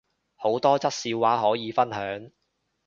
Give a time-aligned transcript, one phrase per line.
[0.35, 2.31] 好多則笑話可以分享